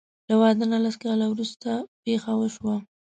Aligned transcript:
له 0.29 0.33
واده 0.41 0.65
نه 0.73 0.77
لس 0.85 0.95
کاله 1.03 1.25
وروسته 1.29 1.69
پېښه 2.03 2.31
وشوه. 2.37 2.75